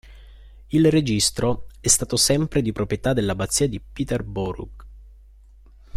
[0.69, 4.83] Il registro è stato sempre di proprietà dell'abbazia di Peterborough.